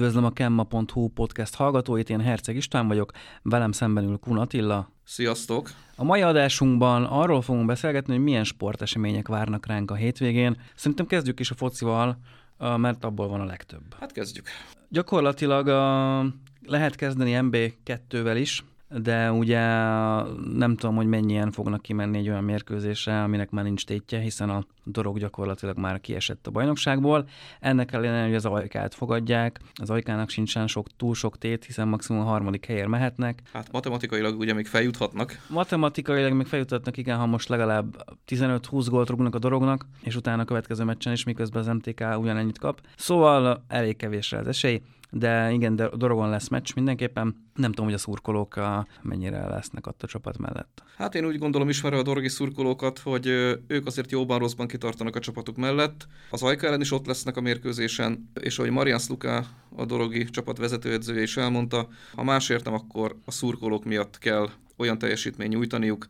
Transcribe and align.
Üdvözlöm 0.00 0.24
a 0.24 0.30
Kemma.hu 0.30 1.08
podcast 1.08 1.54
hallgatóit, 1.54 2.10
én 2.10 2.20
Herceg 2.20 2.56
István 2.56 2.88
vagyok, 2.88 3.12
velem 3.42 3.72
szemben 3.72 4.04
ül 4.04 4.18
Kun 4.18 4.38
Attila. 4.38 4.90
Sziasztok! 5.04 5.70
A 5.96 6.04
mai 6.04 6.22
adásunkban 6.22 7.04
arról 7.04 7.42
fogunk 7.42 7.66
beszélgetni, 7.66 8.14
hogy 8.14 8.22
milyen 8.22 8.44
sportesemények 8.44 9.28
várnak 9.28 9.66
ránk 9.66 9.90
a 9.90 9.94
hétvégén. 9.94 10.56
Szerintem 10.74 11.06
kezdjük 11.06 11.40
is 11.40 11.50
a 11.50 11.54
focival, 11.54 12.18
mert 12.76 13.04
abból 13.04 13.28
van 13.28 13.40
a 13.40 13.44
legtöbb. 13.44 13.82
Hát 13.98 14.12
kezdjük. 14.12 14.46
Gyakorlatilag 14.88 15.66
lehet 16.66 16.94
kezdeni 16.94 17.38
MB2-vel 17.40 18.36
is, 18.38 18.64
de 18.90 19.32
ugye 19.32 19.60
nem 20.54 20.76
tudom, 20.76 20.96
hogy 20.96 21.06
mennyien 21.06 21.50
fognak 21.50 21.82
kimenni 21.82 22.18
egy 22.18 22.28
olyan 22.28 22.44
mérkőzésre, 22.44 23.22
aminek 23.22 23.50
már 23.50 23.64
nincs 23.64 23.84
tétje, 23.84 24.18
hiszen 24.18 24.50
a 24.50 24.64
dorog 24.84 25.18
gyakorlatilag 25.18 25.78
már 25.78 26.00
kiesett 26.00 26.46
a 26.46 26.50
bajnokságból. 26.50 27.28
Ennek 27.60 27.92
ellenére, 27.92 28.24
hogy 28.24 28.34
az 28.34 28.44
ajkát 28.44 28.94
fogadják, 28.94 29.60
az 29.74 29.90
ajkának 29.90 30.30
sincsen 30.30 30.66
sok, 30.66 30.86
túl 30.96 31.14
sok 31.14 31.38
tét, 31.38 31.64
hiszen 31.64 31.88
maximum 31.88 32.22
a 32.22 32.24
harmadik 32.24 32.66
helyért 32.66 32.88
mehetnek. 32.88 33.42
Hát 33.52 33.72
matematikailag 33.72 34.38
ugye 34.38 34.54
még 34.54 34.66
feljuthatnak. 34.66 35.38
Matematikailag 35.48 36.32
még 36.32 36.46
feljuthatnak, 36.46 36.96
igen, 36.96 37.18
ha 37.18 37.26
most 37.26 37.48
legalább 37.48 38.16
15-20 38.28 38.86
gólt 38.88 39.08
rúgnak 39.08 39.34
a 39.34 39.38
dorognak, 39.38 39.86
és 40.02 40.16
utána 40.16 40.42
a 40.42 40.44
következő 40.44 40.84
meccsen 40.84 41.12
is, 41.12 41.24
miközben 41.24 41.60
az 41.62 41.66
MTK 41.66 42.04
ugyanennyit 42.18 42.58
kap. 42.58 42.80
Szóval 42.96 43.64
elég 43.68 43.96
kevésre 43.96 44.38
az 44.38 44.46
esély 44.46 44.82
de 45.10 45.50
igen, 45.52 45.76
de 45.76 45.88
dorogon 45.96 46.28
lesz 46.28 46.48
meccs 46.48 46.74
mindenképpen. 46.74 47.50
Nem 47.54 47.70
tudom, 47.70 47.84
hogy 47.84 47.94
a 47.94 47.98
szurkolók 47.98 48.60
mennyire 49.02 49.46
lesznek 49.46 49.86
ott 49.86 50.02
a 50.02 50.06
csapat 50.06 50.38
mellett. 50.38 50.82
Hát 50.96 51.14
én 51.14 51.24
úgy 51.24 51.38
gondolom, 51.38 51.68
ismerve 51.68 51.98
a 51.98 52.02
dorogi 52.02 52.28
szurkolókat, 52.28 52.98
hogy 52.98 53.26
ők 53.66 53.86
azért 53.86 54.10
jóban 54.10 54.38
rosszban 54.38 54.66
kitartanak 54.66 55.16
a 55.16 55.20
csapatuk 55.20 55.56
mellett. 55.56 56.06
Az 56.30 56.42
Ajka 56.42 56.66
ellen 56.66 56.80
is 56.80 56.92
ott 56.92 57.06
lesznek 57.06 57.36
a 57.36 57.40
mérkőzésen, 57.40 58.30
és 58.40 58.58
ahogy 58.58 58.70
Marian 58.70 58.98
Sluka, 58.98 59.44
a 59.76 59.84
dorogi 59.84 60.24
csapat 60.24 60.58
vezetőedzője 60.58 61.22
is 61.22 61.36
elmondta, 61.36 61.88
ha 62.14 62.22
más 62.22 62.48
értem, 62.48 62.74
akkor 62.74 63.16
a 63.24 63.30
szurkolók 63.30 63.84
miatt 63.84 64.18
kell 64.18 64.48
olyan 64.76 64.98
teljesítmény 64.98 65.48
nyújtaniuk, 65.48 66.08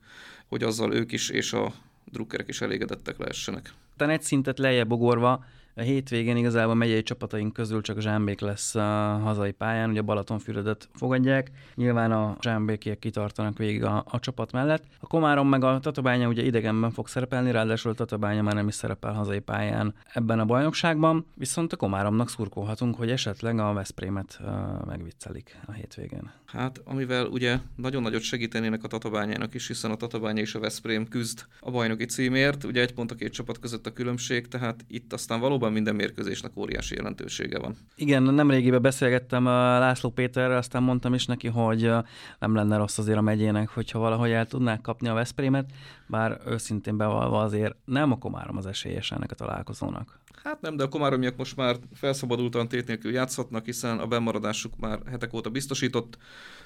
hogy 0.49 0.63
azzal 0.63 0.95
ők 0.95 1.13
is 1.13 1.29
és 1.29 1.53
a 1.53 1.73
drukkerek 2.05 2.49
is 2.49 2.61
elégedettek 2.61 3.19
lehessenek. 3.19 3.73
Tehát 3.97 4.15
egy 4.15 4.23
szintet 4.23 4.59
lejjebb 4.59 4.93
ugorva, 4.93 5.45
a 5.75 5.81
hétvégén 5.81 6.37
igazából 6.37 6.75
megyei 6.75 7.03
csapataink 7.03 7.53
közül 7.53 7.81
csak 7.81 8.01
Zsámbék 8.01 8.41
lesz 8.41 8.75
a 8.75 9.19
hazai 9.23 9.51
pályán, 9.51 9.91
ugye 9.91 10.03
Balatonfüredet 10.03 10.89
fogadják. 10.95 11.51
Nyilván 11.75 12.13
a 12.13 12.37
Zsámbékiek 12.41 12.99
kitartanak 12.99 13.59
végig 13.59 13.85
a, 13.85 14.05
a 14.11 14.19
csapat 14.19 14.53
mellett. 14.53 14.85
A 15.01 15.07
Komárom 15.07 15.49
meg 15.49 15.65
a 15.65 15.79
Tatabánya 15.81 16.29
ugye 16.29 16.43
idegenben 16.43 16.91
fog 16.91 17.09
szerepelni, 17.09 17.51
ráadásul 17.51 17.91
a 17.91 17.95
Tatabánya 17.95 18.43
már 18.43 18.55
nem 18.55 18.69
is 18.69 18.75
szerepel 18.75 19.13
hazai 19.13 19.39
pályán 19.39 19.95
ebben 20.13 20.39
a 20.39 20.45
bajnokságban, 20.45 21.27
viszont 21.35 21.73
a 21.73 21.77
Komáromnak 21.77 22.29
szurkolhatunk, 22.29 22.97
hogy 22.97 23.11
esetleg 23.11 23.59
a 23.59 23.73
Veszprémet 23.73 24.39
uh, 24.41 24.87
megviccelik 24.87 25.61
a 25.67 25.73
hétvégén. 25.73 26.31
Hát, 26.47 26.81
amivel 26.85 27.27
ugye 27.27 27.59
nagyon 27.77 28.03
nagyot 28.03 28.23
segítenének 28.23 28.85
a 28.85 28.89
Tatabányának 28.89 29.55
is, 29.55 29.67
hiszen 29.67 29.91
a 29.91 29.97
Tatabánya 29.97 30.41
és 30.41 30.55
a 30.55 30.61
Veszprém 30.61 31.09
küzd 31.09 31.45
a 31.61 31.71
bajnoki 31.71 32.05
címért, 32.05 32.65
ugye 32.65 32.81
egy 32.81 32.95
pont 32.95 33.11
a 33.11 33.15
két 33.15 33.33
csapat 33.33 33.59
között 33.59 33.87
a 33.87 33.93
különbség, 33.93 34.49
tehát 34.49 34.85
itt 34.89 35.13
aztán 35.13 35.41
valóban 35.41 35.60
valóban 35.61 35.83
minden 35.83 35.95
mérkőzésnek 35.95 36.57
óriási 36.57 36.95
jelentősége 36.95 37.59
van. 37.59 37.77
Igen, 37.97 38.23
nemrégiben 38.23 38.83
beszélgettem 38.83 39.45
László 39.45 40.11
Péterrel, 40.11 40.57
aztán 40.57 40.83
mondtam 40.83 41.15
is 41.15 41.27
neki, 41.27 41.49
hogy 41.49 41.91
nem 42.39 42.55
lenne 42.55 42.77
rossz 42.77 42.99
azért 42.99 43.19
a 43.19 43.21
megyének, 43.21 43.69
hogyha 43.69 43.99
valahogy 43.99 44.31
el 44.31 44.47
tudnák 44.47 44.81
kapni 44.81 45.09
a 45.09 45.15
Veszprémet, 45.15 45.71
bár 46.07 46.41
őszintén 46.47 46.97
bevallva 46.97 47.41
azért 47.41 47.77
nem 47.85 48.13
a 48.13 48.19
Komárom 48.19 48.57
az 48.57 48.67
esélyes 48.67 49.13
ennek 49.13 49.31
a 49.31 49.35
találkozónak. 49.35 50.19
Hát 50.43 50.61
nem, 50.61 50.77
de 50.77 50.83
a 50.83 50.89
komáromiak 50.89 51.37
most 51.37 51.57
már 51.57 51.77
felszabadultan 51.95 52.69
tét 52.69 52.87
nélkül 52.87 53.13
játszhatnak, 53.13 53.65
hiszen 53.65 53.99
a 53.99 54.07
bemaradásuk 54.07 54.73
már 54.79 54.99
hetek 55.11 55.35
óta 55.35 55.51
biztosított, 55.51 56.19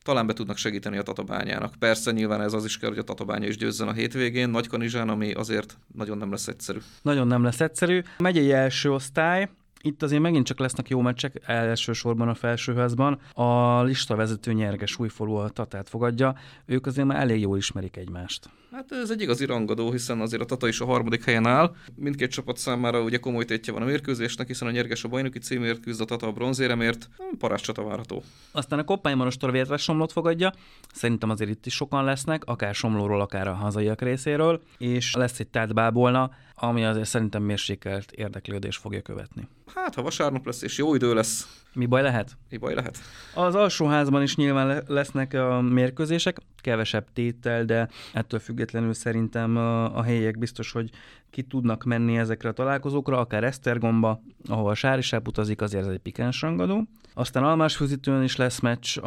talán 0.02 0.26
be 0.26 0.32
tudnak 0.32 0.56
segíteni 0.56 0.98
a 0.98 1.02
Tatabányának. 1.02 1.74
Persze 1.78 2.10
nyilván 2.10 2.40
ez 2.40 2.52
az 2.52 2.64
is 2.64 2.78
kell, 2.78 2.88
hogy 2.88 2.98
a 2.98 3.02
Tatabánya 3.02 3.46
is 3.46 3.56
győzzen 3.56 3.88
a 3.88 3.92
hétvégén, 3.92 4.48
Nagykanizsán, 4.48 5.08
ami 5.08 5.32
azért 5.32 5.78
nagyon 5.94 6.18
nem 6.18 6.30
lesz 6.30 6.48
egyszerű. 6.48 6.78
Nagyon 7.02 7.26
nem 7.26 7.42
lesz 7.42 7.60
egyszerű. 7.60 8.02
A 8.18 8.22
megyei 8.22 8.52
első 8.52 8.83
osztály, 8.90 9.48
itt 9.80 10.02
azért 10.02 10.22
megint 10.22 10.46
csak 10.46 10.58
lesznek 10.58 10.88
jó 10.88 11.00
meccsek, 11.00 11.42
elsősorban 11.46 12.28
a 12.28 12.34
felsőházban. 12.34 13.18
A 13.32 13.82
listavezető 13.82 14.52
nyerges 14.52 14.98
újfolú 14.98 15.34
a 15.34 15.48
Tatát 15.48 15.88
fogadja, 15.88 16.34
ők 16.66 16.86
azért 16.86 17.06
már 17.06 17.20
elég 17.20 17.40
jól 17.40 17.56
ismerik 17.56 17.96
egymást. 17.96 18.50
Hát 18.74 18.92
ez 18.92 19.10
egy 19.10 19.20
igazi 19.20 19.44
rangadó, 19.44 19.90
hiszen 19.90 20.20
azért 20.20 20.42
a 20.42 20.44
Tata 20.44 20.68
is 20.68 20.80
a 20.80 20.84
harmadik 20.84 21.24
helyen 21.24 21.46
áll. 21.46 21.74
Mindkét 21.94 22.30
csapat 22.30 22.56
számára 22.56 23.02
ugye 23.02 23.18
komoly 23.18 23.44
tétje 23.44 23.72
van 23.72 23.82
a 23.82 23.84
mérkőzésnek, 23.84 24.46
hiszen 24.46 24.68
a 24.68 24.70
nyerges 24.70 25.04
a 25.04 25.08
bajnoki 25.08 25.38
címért 25.38 25.80
küzd 25.80 26.00
a 26.00 26.04
Tata 26.04 26.26
a 26.26 26.32
bronzéremért. 26.32 27.08
Parás 27.38 27.60
csata 27.60 27.84
várható. 27.84 28.22
Aztán 28.50 28.78
a 28.78 28.84
Koppány 28.84 29.16
Manostor 29.16 29.52
Vértes 29.52 29.82
Somlót 29.82 30.12
fogadja. 30.12 30.52
Szerintem 30.92 31.30
azért 31.30 31.50
itt 31.50 31.66
is 31.66 31.74
sokan 31.74 32.04
lesznek, 32.04 32.44
akár 32.44 32.74
Somlóról, 32.74 33.20
akár 33.20 33.48
a 33.48 33.54
hazaiak 33.54 34.00
részéről. 34.00 34.62
És 34.78 35.14
lesz 35.14 35.40
egy 35.40 35.48
tátbábolna, 35.48 36.30
ami 36.54 36.84
azért 36.84 37.08
szerintem 37.08 37.42
mérsékelt 37.42 38.12
érdeklődés 38.12 38.76
fogja 38.76 39.02
követni. 39.02 39.48
Hát, 39.74 39.94
ha 39.94 40.02
vasárnap 40.02 40.46
lesz 40.46 40.62
és 40.62 40.78
jó 40.78 40.94
idő 40.94 41.14
lesz, 41.14 41.63
mi 41.74 41.86
baj 41.86 42.02
lehet? 42.02 42.36
Mi 42.50 42.56
baj 42.56 42.74
lehet? 42.74 42.98
Az 43.34 43.54
alsóházban 43.54 44.22
is 44.22 44.36
nyilván 44.36 44.82
lesznek 44.86 45.34
a 45.34 45.60
mérkőzések, 45.60 46.38
kevesebb 46.56 47.06
tétel, 47.12 47.64
de 47.64 47.88
ettől 48.12 48.40
függetlenül 48.40 48.92
szerintem 48.92 49.56
a 49.94 50.02
helyek 50.02 50.38
biztos, 50.38 50.72
hogy 50.72 50.90
ki 51.30 51.42
tudnak 51.42 51.84
menni 51.84 52.18
ezekre 52.18 52.48
a 52.48 52.52
találkozókra, 52.52 53.18
akár 53.18 53.44
Esztergomba, 53.44 54.20
ahol 54.48 54.70
a 54.70 54.74
Sárisáp 54.74 55.28
utazik, 55.28 55.60
azért 55.60 55.84
ez 55.84 55.92
egy 55.92 55.98
pikáns 55.98 56.40
rangadó. 56.40 56.82
Aztán 57.14 57.44
Almásfőzítőn 57.44 58.22
is 58.22 58.36
lesz 58.36 58.60
meccs, 58.60 58.98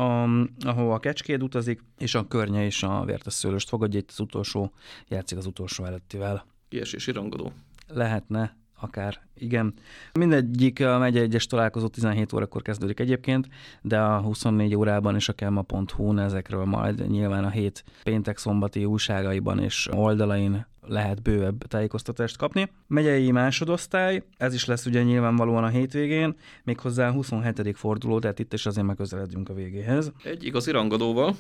ahol 0.66 0.94
a 0.94 1.00
Kecskéd 1.00 1.44
utazik, 1.44 1.84
és 1.98 2.16
a 2.16 2.28
Környe 2.28 2.66
és 2.66 2.84
a 2.84 3.04
Vértes 3.06 3.34
Szőlőst 3.34 3.70
fogadja, 3.70 4.00
itt 4.00 4.10
az 4.10 4.20
utolsó, 4.20 4.72
játszik 5.08 5.38
az 5.38 5.46
utolsó 5.46 5.86
előttivel. 5.86 6.46
Kiesési 6.70 7.12
rangadó. 7.12 7.52
Lehetne, 7.88 8.58
akár, 8.80 9.20
igen. 9.38 9.74
Mindegyik 10.14 10.86
a 10.86 10.98
megye 10.98 11.22
egyes 11.22 11.46
találkozó 11.46 11.88
17 11.88 12.34
órakor 12.34 12.62
kezdődik 12.62 13.00
egyébként, 13.00 13.48
de 13.82 14.00
a 14.00 14.22
24 14.22 14.76
órában 14.76 15.16
is 15.16 15.30
a 15.30 15.34
kelma.hu 15.34 16.20
ezekről 16.20 16.66
majd 16.66 17.10
nyilván 17.10 17.44
a 17.44 17.50
hét 17.50 17.84
péntek-szombati 18.04 18.86
újságaiban 18.86 19.60
és 19.60 19.90
oldalain 19.92 20.66
lehet 20.88 21.22
bővebb 21.22 21.64
tájékoztatást 21.68 22.38
kapni. 22.38 22.72
Megyei 22.88 23.32
másodosztály, 23.32 24.24
ez 24.38 24.54
is 24.54 24.66
lesz 24.66 24.86
ugye 24.86 25.04
nyilvánvalóan 25.04 25.64
a 25.64 25.68
hétvégén, 25.68 26.36
méghozzá 26.64 27.10
a 27.10 27.12
27. 27.12 27.78
forduló, 27.78 28.20
tehát 28.20 28.40
itt 28.40 28.54
is 28.54 28.66
azért 28.66 28.86
megközeledünk 28.86 29.50
a 29.50 29.54
végéhez. 29.54 30.12
Egy 30.24 30.46
igazi 30.46 30.72
rangadóval. 30.72 31.36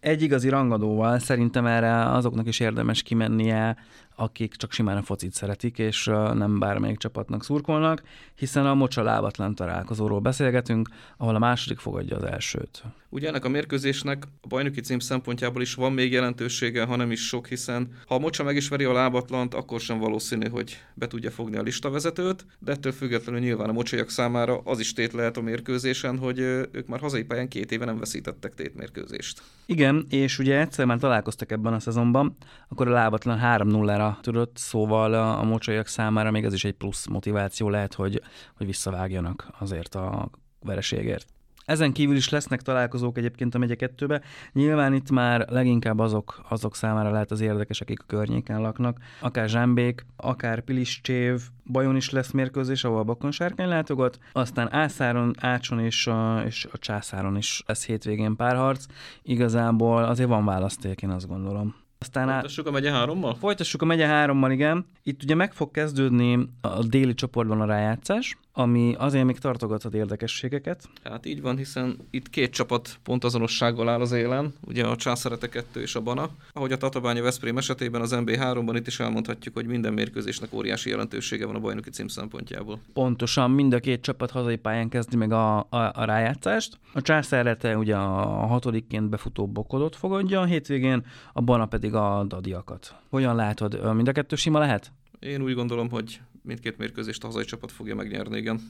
Egy 0.00 0.22
igazi 0.22 0.48
rangadóval 0.48 1.18
szerintem 1.18 1.66
erre 1.66 2.10
azoknak 2.10 2.46
is 2.46 2.60
érdemes 2.60 3.02
kimennie, 3.02 3.76
akik 4.16 4.54
csak 4.54 4.72
simán 4.72 4.96
a 4.96 5.02
focit 5.02 5.32
szeretik, 5.32 5.78
és 5.78 6.04
nem 6.34 6.58
bármelyik 6.58 6.98
csapatnak 6.98 7.44
szurkolnak, 7.44 8.02
hiszen 8.34 8.66
a 8.66 8.74
mocsa 8.74 9.02
lábatlan 9.02 9.54
találkozóról 9.54 10.20
beszélgetünk, 10.20 10.88
ahol 11.16 11.34
a 11.34 11.38
második 11.38 11.78
fogadja 11.78 12.16
az 12.16 12.22
elsőt. 12.22 12.82
Ugye 13.08 13.28
ennek 13.28 13.44
a 13.44 13.48
mérkőzésnek 13.48 14.24
a 14.40 14.46
bajnoki 14.46 14.80
cím 14.80 14.98
szempontjából 14.98 15.62
is 15.62 15.74
van 15.74 15.92
még 15.92 16.12
jelentősége, 16.12 16.84
hanem 16.84 17.10
is 17.10 17.26
sok, 17.26 17.46
hiszen 17.46 17.88
ha 18.06 18.14
a 18.14 18.18
mocsa 18.18 18.42
meg 18.42 18.56
is 18.56 18.68
veri 18.68 18.84
a 18.84 18.92
lábatlant, 18.92 19.54
akkor 19.54 19.80
sem 19.80 19.98
valószínű, 19.98 20.48
hogy 20.48 20.78
be 20.94 21.06
tudja 21.06 21.30
fogni 21.30 21.56
a 21.56 21.62
listavezetőt, 21.62 22.46
de 22.58 22.72
ettől 22.72 22.92
függetlenül 22.92 23.40
nyilván 23.40 23.68
a 23.68 23.72
mocsaiak 23.72 24.10
számára 24.10 24.60
az 24.64 24.78
is 24.78 24.92
tét 24.92 25.12
lehet 25.12 25.36
a 25.36 25.40
mérkőzésen, 25.40 26.18
hogy 26.18 26.38
ők 26.38 26.86
már 26.86 27.00
hazai 27.00 27.22
pályán 27.22 27.48
két 27.48 27.72
éve 27.72 27.84
nem 27.84 27.98
veszítettek 27.98 28.54
tétmérkőzést. 28.54 29.42
Igen, 29.66 29.89
és 30.08 30.38
ugye 30.38 30.58
egyszer 30.58 30.86
már 30.86 30.98
találkoztak 30.98 31.52
ebben 31.52 31.72
a 31.72 31.78
szezonban, 31.78 32.36
akkor 32.68 32.88
a 32.88 32.92
lábatlan 32.92 33.40
3-0-ra 33.42 34.20
tudott, 34.20 34.56
szóval 34.56 35.14
a, 35.14 35.38
a 35.38 35.42
mocsaiak 35.42 35.86
számára 35.86 36.30
még 36.30 36.44
ez 36.44 36.52
is 36.52 36.64
egy 36.64 36.74
plusz 36.74 37.06
motiváció 37.06 37.68
lehet, 37.68 37.94
hogy, 37.94 38.22
hogy 38.56 38.66
visszavágjanak 38.66 39.48
azért 39.58 39.94
a 39.94 40.30
vereségért. 40.60 41.26
Ezen 41.70 41.92
kívül 41.92 42.16
is 42.16 42.28
lesznek 42.28 42.62
találkozók 42.62 43.18
egyébként 43.18 43.54
a 43.54 43.58
megye 43.58 43.74
kettőbe. 43.74 44.20
Nyilván 44.52 44.94
itt 44.94 45.10
már 45.10 45.48
leginkább 45.48 45.98
azok, 45.98 46.40
azok 46.48 46.76
számára 46.76 47.10
lehet 47.10 47.30
az 47.30 47.40
érdekes, 47.40 47.80
akik 47.80 48.00
a 48.00 48.04
környéken 48.06 48.60
laknak. 48.60 48.98
Akár 49.20 49.48
Zsámbék, 49.48 50.06
akár 50.16 50.60
Piliscsév, 50.60 51.40
Bajon 51.64 51.96
is 51.96 52.10
lesz 52.10 52.30
mérkőzés, 52.30 52.84
ahol 52.84 52.98
a 52.98 53.04
Bakon 53.04 53.30
sárkány 53.30 53.68
látogat. 53.68 54.18
Aztán 54.32 54.72
Ászáron, 54.72 55.34
Ácson 55.40 55.80
és 55.80 56.06
a, 56.06 56.42
és 56.46 56.68
a 56.72 56.78
Császáron 56.78 57.36
is 57.36 57.62
lesz 57.66 57.86
hétvégén 57.86 58.36
párharc. 58.36 58.84
Igazából 59.22 60.04
azért 60.04 60.28
van 60.28 60.44
választék, 60.44 61.02
én 61.02 61.10
azt 61.10 61.28
gondolom. 61.28 61.74
Aztán 61.98 62.28
Folytassuk 62.28 62.66
a 62.66 62.70
megye 62.70 62.92
hárommal? 62.92 63.34
Folytassuk 63.34 63.82
a 63.82 63.84
megye 63.84 64.06
hárommal, 64.06 64.50
igen. 64.50 64.86
Itt 65.02 65.22
ugye 65.22 65.34
meg 65.34 65.52
fog 65.52 65.70
kezdődni 65.70 66.48
a 66.60 66.84
déli 66.84 67.14
csoportban 67.14 67.60
a 67.60 67.64
rájátszás, 67.64 68.38
ami 68.52 68.94
azért 68.98 69.24
még 69.24 69.38
tartogathat 69.38 69.94
érdekességeket. 69.94 70.88
Hát 71.04 71.26
így 71.26 71.40
van, 71.40 71.56
hiszen 71.56 71.96
itt 72.10 72.30
két 72.30 72.52
csapat 72.52 72.98
pont 73.02 73.24
azonossággal 73.24 73.88
áll 73.88 74.00
az 74.00 74.12
élen, 74.12 74.54
ugye 74.66 74.86
a 74.86 74.96
Császarete 74.96 75.48
2 75.48 75.80
és 75.80 75.94
a 75.94 76.00
Bana. 76.00 76.30
Ahogy 76.52 76.72
a 76.72 76.76
Tatabánya 76.76 77.22
Veszprém 77.22 77.58
esetében 77.58 78.00
az 78.00 78.14
MB3-ban 78.14 78.72
itt 78.76 78.86
is 78.86 79.00
elmondhatjuk, 79.00 79.54
hogy 79.54 79.66
minden 79.66 79.92
mérkőzésnek 79.92 80.52
óriási 80.52 80.90
jelentősége 80.90 81.46
van 81.46 81.54
a 81.54 81.60
bajnoki 81.60 81.90
cím 81.90 82.08
szempontjából. 82.08 82.80
Pontosan, 82.92 83.50
mind 83.50 83.72
a 83.72 83.78
két 83.78 84.02
csapat 84.02 84.30
hazai 84.30 84.56
pályán 84.56 84.88
kezdi 84.88 85.16
meg 85.16 85.32
a, 85.32 85.58
a, 85.58 85.66
a 85.70 86.04
rájátszást. 86.04 86.78
A 86.92 87.02
Császárete 87.02 87.76
ugye 87.76 87.96
a 87.96 88.46
hatodikként 88.46 89.08
befutó 89.08 89.46
bokodot 89.46 89.96
fogadja, 89.96 90.40
a 90.40 90.44
hétvégén 90.44 91.06
a 91.32 91.40
Bana 91.40 91.66
pedig 91.66 91.94
a 91.94 92.24
dadiakat. 92.28 92.94
Hogyan 93.10 93.34
látod, 93.34 93.94
mind 93.94 94.08
a 94.08 94.12
kettő 94.12 94.36
sima 94.36 94.58
lehet? 94.58 94.92
Én 95.18 95.42
úgy 95.42 95.54
gondolom, 95.54 95.90
hogy 95.90 96.20
mindkét 96.42 96.78
mérkőzést 96.78 97.22
a 97.24 97.26
hazai 97.26 97.44
csapat 97.44 97.72
fogja 97.72 97.94
megnyerni, 97.94 98.38
igen. 98.38 98.60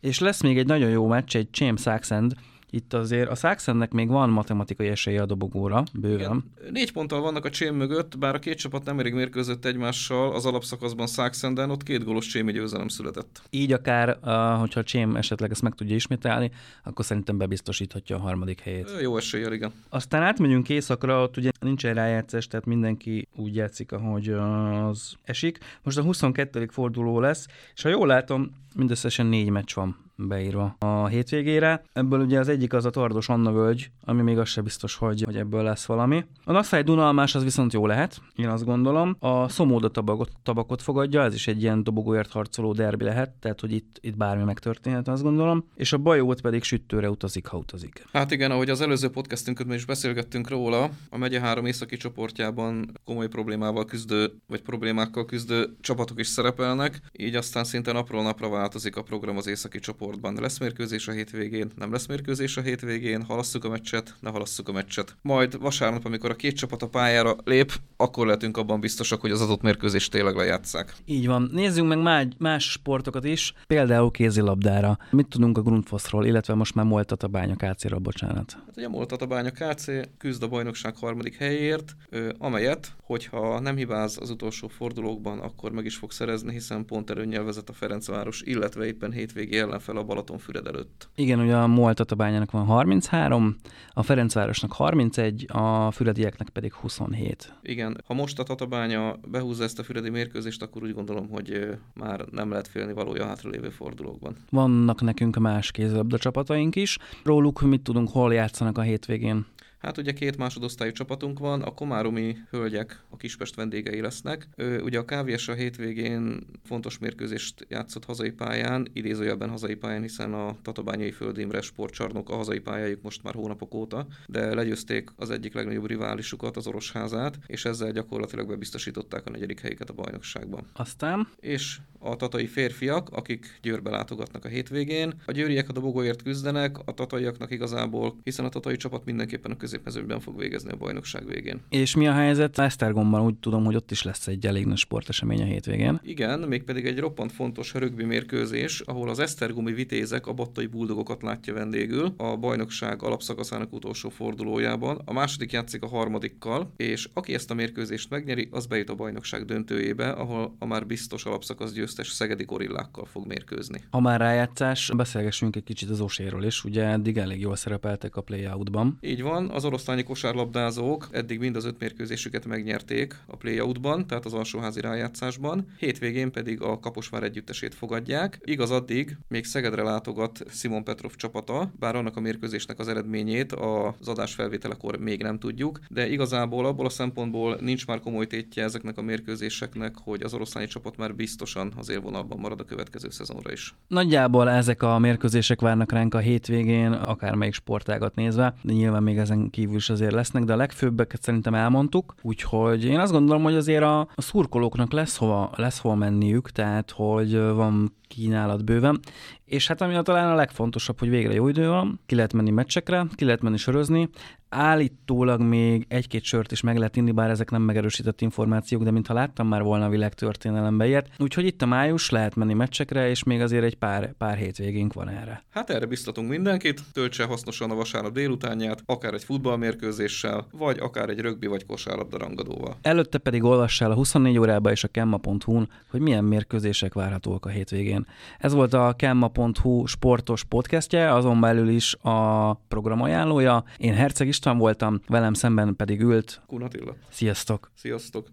És 0.00 0.18
lesz 0.18 0.42
még 0.42 0.58
egy 0.58 0.66
nagyon 0.66 0.90
jó 0.90 1.06
meccs, 1.06 1.36
egy 1.36 1.48
James 1.52 1.80
Saxend 1.80 2.34
itt 2.76 2.94
azért 2.94 3.30
a 3.30 3.34
Saxennek 3.34 3.92
még 3.92 4.08
van 4.08 4.30
matematikai 4.30 4.88
esélye 4.88 5.22
a 5.22 5.26
dobogóra, 5.26 5.84
bőven. 5.94 6.18
Igen. 6.18 6.72
Négy 6.72 6.92
ponttal 6.92 7.20
vannak 7.20 7.44
a 7.44 7.50
csém 7.50 7.74
mögött, 7.74 8.18
bár 8.18 8.34
a 8.34 8.38
két 8.38 8.58
csapat 8.58 8.84
nem 8.84 8.98
elég 8.98 9.14
mérkőzött 9.14 9.64
egymással 9.64 10.34
az 10.34 10.46
alapszakaszban 10.46 11.06
Saxenden, 11.06 11.70
ott 11.70 11.82
két 11.82 12.04
gólos 12.04 12.26
csémi 12.26 12.52
győzelem 12.52 12.88
született. 12.88 13.42
Így 13.50 13.72
akár, 13.72 14.18
hogyha 14.58 14.80
a 14.80 14.84
csém 14.84 15.16
esetleg 15.16 15.50
ezt 15.50 15.62
meg 15.62 15.74
tudja 15.74 15.94
ismételni, 15.94 16.50
akkor 16.84 17.04
szerintem 17.04 17.38
bebiztosíthatja 17.38 18.16
a 18.16 18.20
harmadik 18.20 18.60
helyét. 18.60 18.90
Jó 19.00 19.16
eséllyel, 19.16 19.52
igen. 19.52 19.72
Aztán 19.88 20.22
átmegyünk 20.22 20.68
éjszakra, 20.68 21.22
ott 21.22 21.36
ugye 21.36 21.50
nincsen 21.60 21.94
rájátszás, 21.94 22.46
tehát 22.46 22.66
mindenki 22.66 23.28
úgy 23.36 23.54
játszik, 23.54 23.92
ahogy 23.92 24.28
az 24.28 25.14
esik. 25.24 25.58
Most 25.82 25.98
a 25.98 26.02
22. 26.02 26.68
forduló 26.70 27.20
lesz, 27.20 27.46
és 27.74 27.82
ha 27.82 27.88
jól 27.88 28.06
látom, 28.06 28.50
mindösszesen 28.74 29.26
négy 29.26 29.50
meccs 29.50 29.74
van 29.74 30.04
beírva 30.16 30.76
a 30.78 31.06
hétvégére. 31.06 31.82
Ebből 31.92 32.20
ugye 32.20 32.38
az 32.38 32.48
egyik 32.48 32.72
az 32.72 32.84
a 32.84 32.90
Tardos 32.90 33.28
Anna 33.28 33.52
völgy, 33.52 33.90
ami 34.04 34.22
még 34.22 34.38
az 34.38 34.48
se 34.48 34.60
biztos, 34.60 34.96
hogy, 34.96 35.22
hogy 35.22 35.36
ebből 35.36 35.62
lesz 35.62 35.84
valami. 35.84 36.24
A 36.44 36.52
Naszály 36.52 36.82
Dunalmás 36.82 37.34
az 37.34 37.42
viszont 37.42 37.72
jó 37.72 37.86
lehet, 37.86 38.20
én 38.36 38.48
azt 38.48 38.64
gondolom. 38.64 39.16
A 39.18 39.48
Szomóda 39.48 39.90
tabakot, 39.90 40.30
tabakot 40.42 40.82
fogadja, 40.82 41.22
ez 41.22 41.34
is 41.34 41.46
egy 41.46 41.62
ilyen 41.62 41.82
dobogóért 41.82 42.32
harcoló 42.32 42.72
derbi 42.72 43.04
lehet, 43.04 43.30
tehát 43.30 43.60
hogy 43.60 43.72
itt, 43.72 43.98
itt 44.00 44.16
bármi 44.16 44.44
megtörténhet, 44.44 45.08
azt 45.08 45.22
gondolom. 45.22 45.64
És 45.74 45.92
a 45.92 45.98
Bajót 45.98 46.40
pedig 46.40 46.62
sütőre 46.62 47.10
utazik, 47.10 47.46
ha 47.46 47.56
utazik. 47.56 48.04
Hát 48.12 48.30
igen, 48.30 48.50
ahogy 48.50 48.70
az 48.70 48.80
előző 48.80 49.08
podcastünkön 49.08 49.72
is 49.72 49.84
beszélgettünk 49.84 50.48
róla, 50.48 50.90
a 51.10 51.16
megye 51.16 51.40
három 51.40 51.66
északi 51.66 51.96
csoportjában 51.96 53.00
komoly 53.04 53.28
problémával 53.28 53.84
küzdő, 53.84 54.32
vagy 54.46 54.62
problémákkal 54.62 55.24
küzdő 55.24 55.76
csapatok 55.80 56.20
is 56.20 56.26
szerepelnek, 56.26 57.00
így 57.12 57.34
aztán 57.34 57.64
szinte 57.64 57.92
napról 57.92 58.22
napra 58.22 58.48
változik 58.48 58.96
a 58.96 59.02
program 59.02 59.36
az 59.36 59.46
északi 59.46 59.78
csoport 59.78 60.05
csoportban. 60.06 60.42
Lesz 60.42 60.58
mérkőzés 60.58 61.08
a 61.08 61.12
hétvégén, 61.12 61.70
nem 61.76 61.92
lesz 61.92 62.06
mérkőzés 62.06 62.56
a 62.56 62.60
hétvégén, 62.60 63.22
halasszuk 63.22 63.64
a 63.64 63.68
meccset, 63.68 64.14
ne 64.20 64.30
halasszuk 64.30 64.68
a 64.68 64.72
meccset. 64.72 65.16
Majd 65.22 65.58
vasárnap, 65.58 66.04
amikor 66.04 66.30
a 66.30 66.34
két 66.36 66.56
csapat 66.56 66.82
a 66.82 66.88
pályára 66.88 67.36
lép, 67.44 67.72
akkor 67.96 68.26
lehetünk 68.26 68.56
abban 68.56 68.80
biztosak, 68.80 69.20
hogy 69.20 69.30
az 69.30 69.40
adott 69.40 69.62
mérkőzést 69.62 70.10
tényleg 70.10 70.34
lejátszák. 70.34 70.94
Így 71.04 71.26
van. 71.26 71.50
Nézzünk 71.52 72.02
meg 72.02 72.34
más, 72.38 72.70
sportokat 72.70 73.24
is, 73.24 73.52
például 73.66 74.10
kézilabdára. 74.10 74.98
Mit 75.10 75.26
tudunk 75.28 75.58
a 75.58 75.62
Grundfoszról, 75.62 76.26
illetve 76.26 76.54
most 76.54 76.74
már 76.74 76.84
Moltat 76.84 77.22
a 77.22 77.28
Bánya 77.28 77.56
KC-ről, 77.56 77.98
bocsánat. 77.98 78.52
Hát 78.52 78.76
ugye 78.76 78.88
Moltat 78.88 79.22
a 79.22 79.26
Bánya 79.26 79.50
KC 79.50 79.86
küzd 80.18 80.42
a 80.42 80.48
bajnokság 80.48 80.96
harmadik 80.96 81.36
helyért, 81.36 81.96
amelyet, 82.38 82.92
hogyha 83.02 83.60
nem 83.60 83.76
hibáz 83.76 84.18
az 84.20 84.30
utolsó 84.30 84.68
fordulókban, 84.68 85.38
akkor 85.38 85.72
meg 85.72 85.84
is 85.84 85.96
fog 85.96 86.12
szerezni, 86.12 86.52
hiszen 86.52 86.84
pont 86.84 87.10
előnyel 87.10 87.44
vezet 87.44 87.68
a 87.68 87.72
Ferencváros, 87.72 88.42
illetve 88.42 88.86
éppen 88.86 89.12
hétvégi 89.12 89.58
ellenfel 89.58 89.95
fel 89.95 89.95
a 89.96 90.04
Balatonfüred 90.04 90.66
előtt. 90.66 91.08
Igen, 91.14 91.40
ugye 91.40 91.56
a 91.56 91.66
Molt 91.66 91.96
Tatabányának 91.96 92.50
van 92.50 92.64
33, 92.64 93.56
a 93.92 94.02
Ferencvárosnak 94.02 94.72
31, 94.72 95.46
a 95.48 95.90
füredieknek 95.90 96.48
pedig 96.48 96.72
27. 96.72 97.54
Igen, 97.62 97.96
ha 98.06 98.14
most 98.14 98.38
a 98.38 98.42
Tatabánya 98.42 99.16
behúzza 99.30 99.64
ezt 99.64 99.78
a 99.78 99.82
füredi 99.82 100.10
mérkőzést, 100.10 100.62
akkor 100.62 100.82
úgy 100.82 100.94
gondolom, 100.94 101.28
hogy 101.28 101.68
már 101.94 102.24
nem 102.30 102.50
lehet 102.50 102.68
félni 102.68 102.92
valója 102.92 103.26
hátralévő 103.26 103.68
fordulókban. 103.68 104.36
Vannak 104.50 105.00
nekünk 105.00 105.36
más 105.36 105.70
kézilabda 105.70 106.18
csapataink 106.18 106.76
is. 106.76 106.98
Róluk 107.24 107.60
mit 107.60 107.82
tudunk, 107.82 108.08
hol 108.08 108.34
játszanak 108.34 108.78
a 108.78 108.82
hétvégén? 108.82 109.46
Hát 109.86 109.98
ugye 109.98 110.12
két 110.12 110.36
másodosztályú 110.36 110.92
csapatunk 110.92 111.38
van, 111.38 111.62
a 111.62 111.74
komáromi 111.74 112.36
hölgyek 112.50 113.04
a 113.08 113.16
Kispest 113.16 113.54
vendégei 113.54 114.00
lesznek. 114.00 114.48
Ő, 114.56 114.80
ugye 114.80 114.98
a 114.98 115.04
KVS 115.04 115.48
a 115.48 115.52
hétvégén 115.52 116.46
fontos 116.64 116.98
mérkőzést 116.98 117.66
játszott 117.68 118.04
hazai 118.04 118.30
pályán, 118.30 118.88
idézőjelben 118.92 119.48
hazai 119.48 119.74
pályán, 119.74 120.02
hiszen 120.02 120.34
a 120.34 120.56
Tatabányai 120.62 121.10
Földimre 121.10 121.60
sportcsarnok 121.60 122.30
a 122.30 122.36
hazai 122.36 122.58
pályájuk 122.58 123.02
most 123.02 123.22
már 123.22 123.34
hónapok 123.34 123.74
óta, 123.74 124.06
de 124.26 124.54
legyőzték 124.54 125.10
az 125.16 125.30
egyik 125.30 125.54
legnagyobb 125.54 125.86
riválisukat, 125.86 126.56
az 126.56 126.66
Orosházát, 126.66 127.38
és 127.46 127.64
ezzel 127.64 127.92
gyakorlatilag 127.92 128.48
bebiztosították 128.48 129.26
a 129.26 129.30
negyedik 129.30 129.60
helyüket 129.60 129.90
a 129.90 129.94
bajnokságban. 129.94 130.66
Aztán? 130.72 131.28
És 131.40 131.78
a 131.98 132.16
tatai 132.16 132.46
férfiak, 132.46 133.08
akik 133.10 133.58
Győrbe 133.62 133.90
látogatnak 133.90 134.44
a 134.44 134.48
hétvégén. 134.48 135.14
A 135.26 135.32
győriek 135.32 135.68
a 135.68 135.72
dobogóért 135.72 136.22
küzdenek, 136.22 136.78
a 136.84 136.94
tataiaknak 136.94 137.50
igazából, 137.50 138.16
hiszen 138.22 138.44
a 138.44 138.48
tatai 138.48 138.76
csapat 138.76 139.04
mindenképpen 139.04 139.50
a 139.50 139.56
középmezőben 139.76 140.20
fog 140.20 140.38
végezni 140.38 140.70
a 140.70 140.76
bajnokság 140.76 141.26
végén. 141.26 141.60
És 141.68 141.96
mi 141.96 142.06
a 142.06 142.12
helyzet 142.12 142.58
Esztergomban? 142.58 143.24
Úgy 143.24 143.34
tudom, 143.34 143.64
hogy 143.64 143.76
ott 143.76 143.90
is 143.90 144.02
lesz 144.02 144.26
egy 144.26 144.46
elég 144.46 144.66
nagy 144.66 144.76
sportesemény 144.76 145.42
a 145.42 145.44
hétvégén. 145.44 146.00
Igen, 146.02 146.40
mégpedig 146.40 146.86
egy 146.86 146.98
roppant 146.98 147.32
fontos 147.32 147.74
rögbi 147.74 148.04
mérkőzés, 148.04 148.80
ahol 148.80 149.08
az 149.08 149.18
Esztergomi 149.18 149.72
vitézek 149.72 150.26
a 150.26 150.32
battai 150.32 150.66
buldogokat 150.66 151.22
látja 151.22 151.54
vendégül 151.54 152.14
a 152.16 152.36
bajnokság 152.36 153.02
alapszakaszának 153.02 153.72
utolsó 153.72 154.08
fordulójában. 154.08 155.00
A 155.04 155.12
második 155.12 155.52
játszik 155.52 155.82
a 155.82 155.86
harmadikkal, 155.86 156.72
és 156.76 157.08
aki 157.12 157.34
ezt 157.34 157.50
a 157.50 157.54
mérkőzést 157.54 158.10
megnyeri, 158.10 158.48
az 158.50 158.66
bejut 158.66 158.90
a 158.90 158.94
bajnokság 158.94 159.44
döntőjébe, 159.44 160.10
ahol 160.10 160.56
a 160.58 160.66
már 160.66 160.86
biztos 160.86 161.24
alapszakasz 161.24 161.72
győztes 161.72 162.08
szegedi 162.08 162.44
gorillákkal 162.44 163.04
fog 163.04 163.26
mérkőzni. 163.26 163.80
Ha 163.90 164.00
már 164.00 164.20
rájátszás, 164.20 164.92
beszélgessünk 164.96 165.56
egy 165.56 165.64
kicsit 165.64 165.90
az 165.90 166.00
Oséről 166.00 166.44
is, 166.44 166.64
ugye 166.64 166.84
eddig 166.84 167.18
elég 167.18 167.40
jól 167.40 167.56
szerepeltek 167.56 168.16
a 168.16 168.20
playoutban. 168.20 168.98
Így 169.00 169.22
van, 169.22 169.50
az 169.56 169.64
oroszlányi 169.64 170.02
kosárlabdázók 170.02 171.08
eddig 171.10 171.38
mind 171.38 171.56
az 171.56 171.64
öt 171.64 171.78
mérkőzésüket 171.78 172.46
megnyerték 172.46 173.16
a 173.26 173.36
playoutban, 173.36 174.06
tehát 174.06 174.24
az 174.24 174.32
alsóházi 174.32 174.80
rájátszásban, 174.80 175.66
hétvégén 175.78 176.32
pedig 176.32 176.62
a 176.62 176.78
Kaposvár 176.78 177.22
együttesét 177.22 177.74
fogadják. 177.74 178.38
Igaz 178.44 178.70
addig 178.70 179.16
még 179.28 179.44
Szegedre 179.44 179.82
látogat 179.82 180.44
Simon 180.50 180.84
Petrov 180.84 181.14
csapata, 181.14 181.72
bár 181.78 181.96
annak 181.96 182.16
a 182.16 182.20
mérkőzésnek 182.20 182.78
az 182.78 182.88
eredményét 182.88 183.52
az 183.52 184.08
adás 184.08 184.34
felvételekor 184.34 184.98
még 184.98 185.22
nem 185.22 185.38
tudjuk, 185.38 185.80
de 185.88 186.08
igazából 186.08 186.66
abból 186.66 186.86
a 186.86 186.90
szempontból 186.90 187.58
nincs 187.60 187.86
már 187.86 188.00
komoly 188.00 188.26
tétje 188.26 188.62
ezeknek 188.64 188.98
a 188.98 189.02
mérkőzéseknek, 189.02 189.94
hogy 190.02 190.22
az 190.22 190.34
oroszlányi 190.34 190.66
csapat 190.66 190.96
már 190.96 191.14
biztosan 191.14 191.72
az 191.76 191.88
élvonalban 191.88 192.38
marad 192.38 192.60
a 192.60 192.64
következő 192.64 193.10
szezonra 193.10 193.52
is. 193.52 193.74
Nagyjából 193.88 194.50
ezek 194.50 194.82
a 194.82 194.98
mérkőzések 194.98 195.60
várnak 195.60 195.92
ránk 195.92 196.14
a 196.14 196.18
hétvégén, 196.18 196.92
akármelyik 196.92 197.54
sportágat 197.54 198.14
nézve, 198.14 198.54
de 198.62 198.72
nyilván 198.72 199.02
még 199.02 199.18
ezen 199.18 199.44
kívül 199.50 199.76
is 199.76 199.90
azért 199.90 200.12
lesznek, 200.12 200.44
de 200.44 200.52
a 200.52 200.56
legfőbbeket 200.56 201.22
szerintem 201.22 201.54
elmondtuk, 201.54 202.14
úgyhogy 202.22 202.84
én 202.84 202.98
azt 202.98 203.12
gondolom, 203.12 203.42
hogy 203.42 203.54
azért 203.54 203.82
a, 203.82 204.00
a 204.00 204.22
szurkolóknak 204.22 204.92
lesz 204.92 205.16
hova, 205.16 205.50
lesz 205.56 205.78
hova 205.78 205.94
menniük, 205.94 206.50
tehát 206.50 206.90
hogy 206.90 207.38
van 207.38 207.92
kínálat 208.08 208.64
bőven, 208.64 209.00
és 209.44 209.66
hát 209.66 209.80
ami 209.80 209.94
a 209.94 210.02
talán 210.02 210.32
a 210.32 210.34
legfontosabb, 210.34 210.98
hogy 210.98 211.08
végre 211.08 211.32
jó 211.32 211.48
idő 211.48 211.68
van, 211.68 212.00
ki 212.06 212.14
lehet 212.14 212.32
menni 212.32 212.50
meccsekre, 212.50 213.06
ki 213.14 213.24
lehet 213.24 213.42
menni 213.42 213.56
sörözni, 213.56 214.08
állítólag 214.48 215.40
még 215.40 215.84
egy-két 215.88 216.22
sört 216.22 216.52
is 216.52 216.60
meg 216.60 216.76
lehet 216.76 216.96
inni, 216.96 217.10
bár 217.10 217.30
ezek 217.30 217.50
nem 217.50 217.62
megerősített 217.62 218.20
információk, 218.20 218.82
de 218.82 218.90
mintha 218.90 219.14
láttam 219.14 219.48
már 219.48 219.62
volna 219.62 219.84
a 219.84 219.88
világtörténelembe 219.88 220.86
ilyet. 220.86 221.10
Úgyhogy 221.18 221.46
itt 221.46 221.62
a 221.62 221.66
május 221.66 222.10
lehet 222.10 222.34
menni 222.34 222.54
meccsekre, 222.54 223.08
és 223.08 223.22
még 223.22 223.40
azért 223.40 223.64
egy 223.64 223.76
pár, 223.76 224.12
pár 224.18 224.36
hétvégénk 224.36 224.92
van 224.92 225.08
erre. 225.08 225.44
Hát 225.50 225.70
erre 225.70 225.86
biztatunk 225.86 226.28
mindenkit, 226.28 226.80
töltse 226.92 227.24
hasznosan 227.24 227.70
a 227.70 227.74
vasárnap 227.74 228.12
délutánját, 228.12 228.82
akár 228.86 229.14
egy 229.14 229.24
futballmérkőzéssel, 229.24 230.46
vagy 230.52 230.78
akár 230.78 231.08
egy 231.08 231.20
rögbi 231.20 231.46
vagy 231.46 231.66
kosárlabda 231.66 232.18
rangadóval. 232.18 232.76
Előtte 232.82 233.18
pedig 233.18 233.44
olvassál 233.44 233.90
a 233.90 233.94
24 233.94 234.38
órába 234.38 234.70
és 234.70 234.84
a 234.84 234.88
kemma.hu-n, 234.88 235.68
hogy 235.90 236.00
milyen 236.00 236.24
mérkőzések 236.24 236.94
várhatóak 236.94 237.46
a 237.46 237.48
hétvégén. 237.48 237.95
Ez 238.38 238.52
volt 238.52 238.72
a 238.72 238.94
kemma.hu 238.96 239.86
sportos 239.86 240.44
podcastje, 240.44 241.12
azon 241.12 241.40
belül 241.40 241.68
is 241.68 241.94
a 241.94 242.54
program 242.54 243.02
ajánlója. 243.02 243.64
Én 243.78 243.94
Herceg 243.94 244.26
István 244.26 244.58
voltam, 244.58 245.00
velem 245.08 245.32
szemben 245.32 245.76
pedig 245.76 246.00
ült 246.00 246.42
Kunatilla. 246.46 246.94
Sziasztok! 247.10 247.70
Sziasztok! 247.74 248.24